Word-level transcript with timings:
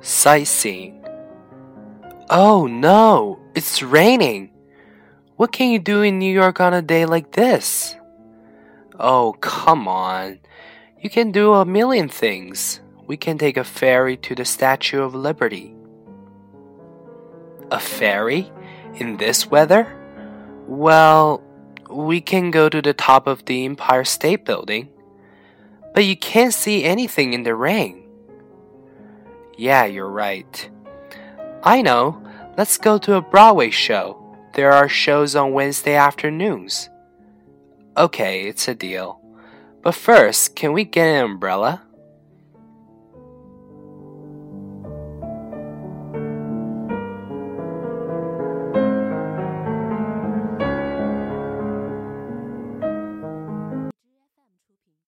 sightseeing. 0.00 1.04
Oh 2.30 2.66
no, 2.66 3.38
it's 3.54 3.82
raining. 3.82 4.50
What 5.36 5.52
can 5.52 5.70
you 5.70 5.78
do 5.78 6.02
in 6.02 6.18
New 6.18 6.32
York 6.32 6.60
on 6.60 6.74
a 6.74 6.82
day 6.82 7.06
like 7.06 7.32
this? 7.32 7.96
Oh, 8.98 9.36
come 9.40 9.86
on. 9.86 10.40
You 11.00 11.08
can 11.08 11.30
do 11.30 11.54
a 11.54 11.64
million 11.64 12.08
things. 12.08 12.80
We 13.06 13.16
can 13.16 13.38
take 13.38 13.56
a 13.56 13.64
ferry 13.64 14.16
to 14.16 14.34
the 14.34 14.44
Statue 14.44 15.00
of 15.00 15.14
Liberty. 15.14 15.74
A 17.70 17.78
ferry? 17.78 18.50
In 18.94 19.16
this 19.18 19.46
weather? 19.46 19.86
Well, 20.66 21.40
we 21.88 22.20
can 22.20 22.50
go 22.50 22.68
to 22.68 22.82
the 22.82 22.92
top 22.92 23.28
of 23.28 23.44
the 23.44 23.64
Empire 23.64 24.04
State 24.04 24.44
Building. 24.44 24.88
But 25.94 26.04
you 26.04 26.16
can't 26.16 26.52
see 26.52 26.84
anything 26.84 27.32
in 27.32 27.44
the 27.44 27.54
rain. 27.54 28.07
Yeah, 29.58 29.86
you're 29.86 30.08
right. 30.08 30.70
I 31.64 31.82
know. 31.82 32.22
Let's 32.56 32.78
go 32.78 32.96
to 32.98 33.14
a 33.14 33.20
Broadway 33.20 33.70
show. 33.70 34.24
There 34.54 34.70
are 34.70 34.88
shows 34.88 35.34
on 35.34 35.52
Wednesday 35.52 35.96
afternoons. 35.96 36.88
Okay, 37.96 38.46
it's 38.46 38.68
a 38.68 38.74
deal. 38.74 39.20
But 39.82 39.96
first, 39.96 40.54
can 40.54 40.72
we 40.72 40.84
get 40.84 41.08
an 41.08 41.24
umbrella? 41.24 41.82